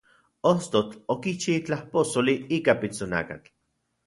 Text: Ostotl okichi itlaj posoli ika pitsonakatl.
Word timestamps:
Ostotl 0.51 1.03
okichi 1.15 1.57
itlaj 1.57 1.83
posoli 1.93 2.35
ika 2.59 2.77
pitsonakatl. 2.81 3.55